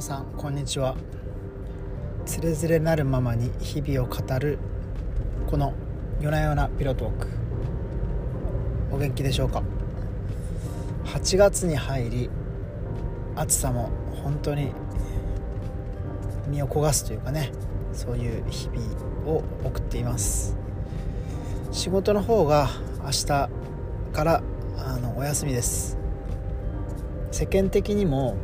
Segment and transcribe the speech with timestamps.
[0.00, 0.96] 皆さんこんにちは。
[2.24, 4.58] つれづれなるままに日々を語る
[5.46, 5.74] この
[6.22, 7.28] 夜な夜なピロトーク。
[8.90, 9.62] お元気でしょうか
[11.04, 12.30] ？8月に入り
[13.36, 13.90] 暑さも
[14.24, 14.72] 本当に
[16.48, 17.52] 身を焦がすというかね
[17.92, 20.56] そういう日々を送っています。
[21.72, 22.70] 仕事の方が
[23.04, 23.50] 明日か
[24.24, 24.42] ら
[24.78, 25.98] あのお休みです。
[27.32, 28.38] 世間的にも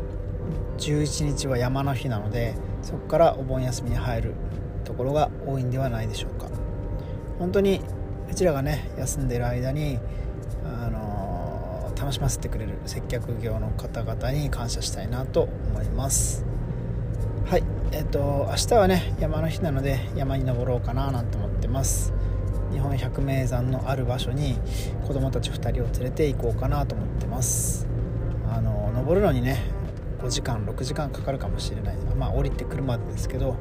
[0.79, 4.35] 11日は山の日なのでそこからお盆休みに入る
[4.85, 6.49] ところが多いんではないでしょうか。
[7.39, 7.81] 本当に
[8.31, 9.99] うちらがね休んでる間に
[10.65, 16.45] あの楽しませてくれる接客業の方々に感謝したいなと思います。
[17.47, 17.65] はい。
[17.93, 22.13] えっ、ー、と明日はね山の日なので山に登ろうかななんて思ってます。
[22.73, 24.59] 日本百名山のある場所に
[25.07, 27.87] 子供たち2人を連れて行こうかなと思ってます。
[28.51, 29.76] あの登るのにね
[30.19, 33.57] 5時間6時間かかるかもしれないまあ降りてくるまでですけど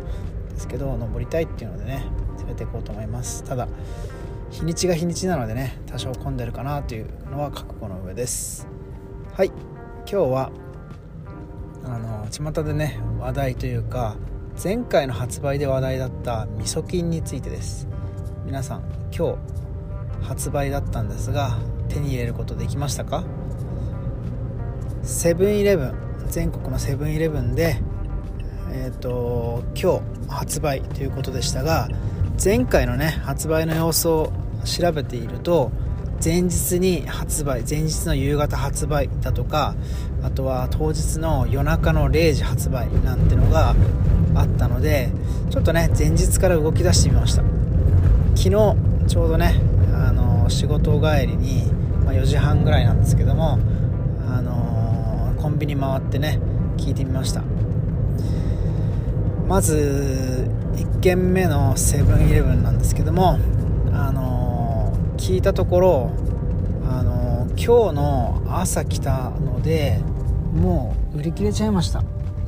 [0.53, 2.05] ですけど登りたいっていうのでね
[2.39, 3.43] 連れて行こうと思います。
[3.43, 3.67] ただ
[4.51, 8.67] 日にちが日にちなのでね多少混んでるかなというのは覚悟の上です。
[9.33, 9.47] はい。
[9.47, 10.51] 今日は
[11.83, 14.15] あの巷でね話題というか
[14.63, 17.87] 前回の発売で話題だった味噌菌についてです。
[18.45, 19.35] 皆さん今
[20.21, 21.57] 日発売だったんですが
[21.89, 23.25] 手に入れることできましたか？
[25.03, 26.04] セブンイレブン。
[26.29, 27.77] 全国のセブンイレブンで
[28.71, 31.87] え、ー、と今日発売ということでしたが
[32.43, 34.31] 前回のね発売の様子を
[34.65, 35.71] 調べていると
[36.23, 39.75] 前日に発売前日の夕方発売だとか
[40.23, 43.75] あとは当日の夜中の0時発売なんてのが
[44.33, 45.09] あったので
[45.49, 47.43] ちょっとね前日から動き出してみました。
[48.35, 48.49] 昨日
[49.07, 49.61] ちょうどね
[49.93, 51.65] あの仕事帰りに、
[52.03, 53.59] まあ、4時半ぐらいなんですけども
[55.45, 56.39] コンビニ回ってね
[56.75, 57.43] 聞いてみました。
[59.47, 63.37] まず1軒目のセブンイレブンなんですけども
[63.93, 66.11] あの聞いたところ
[66.89, 69.99] あの今日の朝来たので
[70.55, 72.01] もう売り切れちゃいました。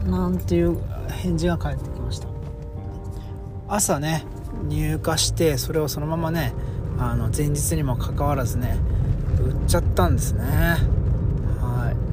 [0.08, 0.82] なんていう
[1.22, 2.28] 返事が返ってきました。
[3.68, 4.26] 朝ね
[4.68, 6.52] 入荷してそれをそのままね
[6.98, 8.76] あの前日にもかかわらずね
[9.40, 10.97] 売っちゃったんですね。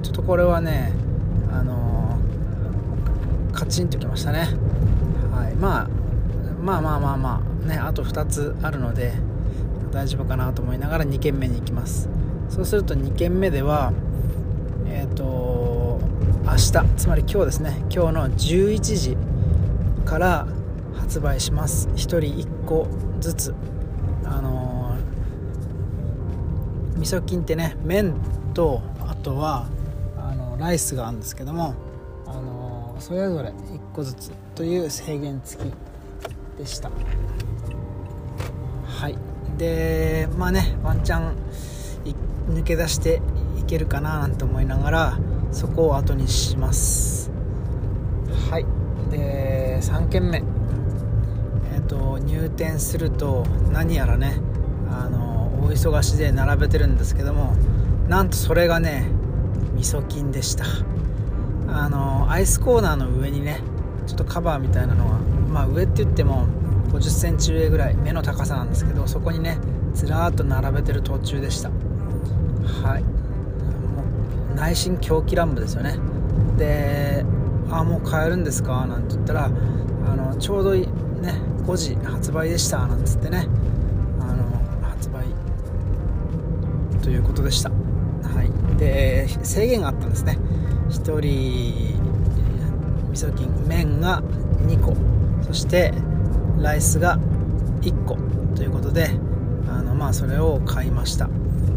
[0.05, 0.93] ちょっとこれはね
[1.51, 2.19] あの
[3.53, 4.49] カチンときましたね。
[5.33, 5.55] はい。
[5.55, 5.89] まあ
[6.63, 9.15] まあまあまあまあねあと2つあるので
[9.93, 12.11] 大丈夫かなと思いながら2軒目に行きます。
[12.51, 13.93] そうすると2軒目では
[14.87, 16.01] えっ、ー、と
[16.45, 17.79] 明日つまり今日ですね。
[17.91, 19.17] 今日の11時
[20.05, 20.47] から
[20.95, 21.89] 発売します。
[21.89, 22.89] 1人1個
[23.21, 23.55] ずつ。
[24.27, 28.15] あのー、味噌菌ってね麺
[28.53, 29.67] とあとは
[30.55, 31.75] のライスがあるんですけども
[32.27, 35.73] あの、それぞれ1個ずつという制限付き
[36.59, 36.91] でした。
[38.87, 39.19] はい。
[39.59, 41.37] でまあねワンチャン
[42.49, 43.21] 抜け出して
[43.59, 45.19] いけるかななんて思いながら
[45.53, 47.31] そこを後にします。
[48.51, 48.67] はい。
[49.11, 50.43] で3軒目。
[51.75, 54.41] えっ、と入店すると何やらね
[54.91, 57.55] あの大忙しで並べてるんですけども
[58.09, 59.09] なんとそれがね
[59.75, 60.65] 味噌菌でした。
[61.69, 63.61] あのアイスコーナーの上にね
[64.07, 65.19] ちょっとカバーみたいなのが
[65.51, 66.47] まあ上って言っても
[66.91, 69.59] 5 0センチ上ぐらい目の高さなんですけどそこにね
[69.95, 71.71] ずらーっと並べてる途中でした。
[71.71, 73.03] はい。
[73.03, 73.09] も
[74.53, 75.99] う内心狂気乱舞ですよね。
[76.57, 77.25] で
[77.71, 80.87] 「あもう買えるんですか?」なんて言ったらあのちょうどね
[81.67, 83.49] 5時発売でしたなんつってね
[84.21, 85.25] あの発売
[87.03, 87.71] ということでした。
[88.25, 88.77] はい。
[88.79, 90.39] で制限があったんですね。
[90.89, 91.99] 1人
[93.13, 94.23] 味噌菌麺が
[94.67, 94.95] 2個。
[95.43, 95.93] そして
[96.59, 97.19] ライスが
[97.83, 98.17] 1個。
[98.55, 99.11] ということで
[99.69, 101.29] あのまあそれを買いました。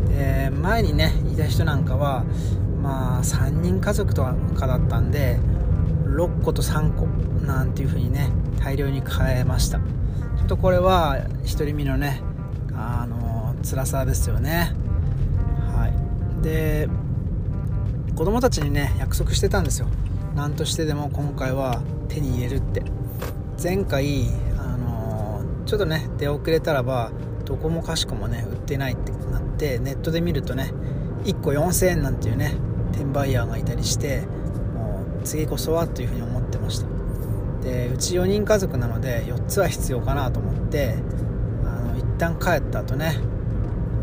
[0.09, 2.23] で前にねいた人なんかは
[2.81, 4.23] まあ3人家族と
[4.55, 5.39] かだったんで
[6.05, 7.07] 6個と3個
[7.45, 8.29] なんていう風にね
[8.59, 9.79] 大量に買えました。
[9.79, 11.17] ちょっとこれは
[11.51, 12.21] 独り身のね
[12.73, 14.73] あの辛さですよね。
[16.41, 16.87] で
[18.15, 19.87] 子供たちにね約束してたんですよ。
[20.35, 22.83] 何としてでも今回は手に入れるって。
[23.61, 24.27] 前回、
[24.59, 27.11] あのー、ちょっとね出遅れたらば
[27.43, 30.71] どこもかしこもね売ってないってなってネットで見るとね
[31.23, 32.53] 1個4000円なんていうね
[32.91, 34.21] 転売ヤーがいたりして
[34.75, 36.87] もう次こそはというふうに思ってました。
[37.63, 40.95] でうち4人家族なので4つは必要かなと思って
[41.65, 43.15] あの一旦帰った後ね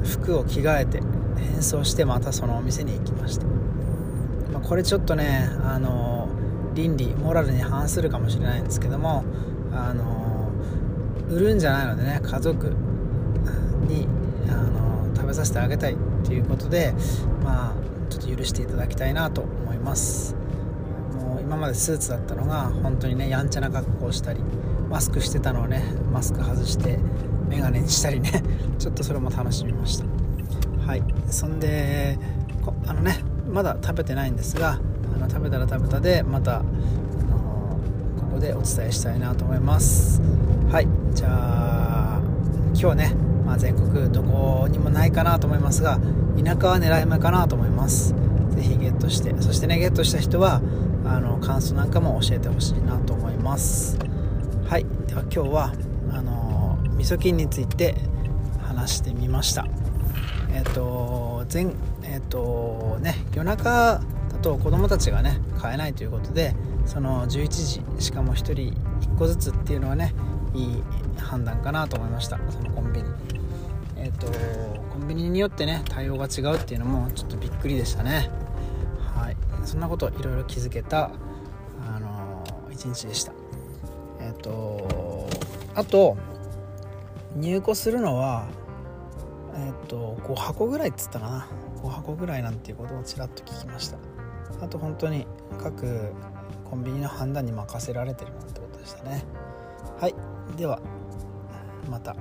[0.02, 1.00] 服を着替えて
[1.36, 3.46] 変装してまたそのお店に行きました、
[4.52, 6.28] まあ、これちょっとねあの
[6.74, 9.24] 倫理モラルに反するかもしれないんですけども
[9.72, 10.50] あの
[11.28, 12.74] 売るんじゃないのでね家族
[13.88, 14.06] に
[14.48, 16.94] あの食べさせてあげたいということで
[17.42, 17.74] まあ
[18.10, 20.36] ちょっと許していただきたいなと思います。
[21.14, 24.40] もう今までスーツだったのが本当にねやんちゃな格好をしたり
[24.88, 25.82] マスクしてたのをね
[26.12, 26.98] マスク外して
[27.48, 28.42] 眼鏡にしたりね
[28.78, 30.13] ちょっとそれも楽しみました。
[30.86, 31.02] はい。
[31.30, 32.18] そんで
[32.86, 33.18] あのね
[33.50, 34.80] まだ食べてないんですが
[35.14, 37.78] あの食べたら食べたでまた、あの
[38.20, 40.20] ここでお伝えしたいなと思います。
[40.70, 40.88] はい。
[41.14, 42.20] じゃあ
[42.74, 43.14] 今日ね、
[43.46, 45.98] まあ、全国どこにもないかなと思いますが
[46.42, 48.14] 田舎は狙い目かなと思います。
[48.50, 50.60] 是非ゲットしてそしてねゲットした人は
[51.04, 53.98] あの感想なんかも教えてほしいなと思います。
[54.68, 54.86] はい。
[55.06, 55.72] では今日は
[56.12, 57.94] あの味噌菌について
[58.62, 59.66] 話してみました。
[60.54, 61.64] えっ、ー、と前
[62.04, 66.54] えっ、ー、とね夜中だと子供たちがね買えないということで
[66.86, 67.48] その11
[67.96, 70.14] 時しかも1人1個ずつっていうのはね
[70.54, 70.82] いい
[71.18, 72.38] 判断かなと思いました。
[72.50, 73.08] そのコンビニ。
[73.96, 74.26] えっ、ー、と
[74.90, 78.30] コンビニによってね対応が違うっていうのもちょっとびっくりでしたね。
[79.16, 79.36] はい。
[79.64, 81.10] そんなこといろいろ気づけた
[81.84, 83.32] あの一日でした。
[84.20, 85.28] えっ、と
[85.74, 86.16] あと
[87.34, 88.46] 入庫するのは
[89.56, 91.46] えっ、と5箱ぐらいっつったかな。
[91.82, 93.98] 5箱ぐらいなんていうことをちらっと聞きました。
[94.60, 95.26] あと本当に
[95.62, 96.12] 各
[96.64, 99.24] コンビニの判断に任せられてるなんてことでしたね。
[100.00, 100.14] はい。
[100.56, 100.80] では
[101.90, 102.16] また。